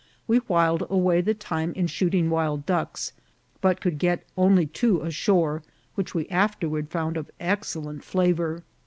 We 0.25 0.39
whiled 0.39 0.87
away 0.89 1.21
the 1.21 1.35
time 1.35 1.73
in 1.73 1.85
shooting 1.85 2.31
wild 2.31 2.65
ducks, 2.65 3.13
but 3.61 3.79
could 3.81 3.99
get 3.99 4.25
only 4.35 4.65
two 4.65 5.01
ashore, 5.03 5.61
which 5.93 6.15
we 6.15 6.27
afterward 6.29 6.89
found 6.89 7.17
of 7.17 7.29
excellent 7.39 8.03
flavour. 8.03 8.63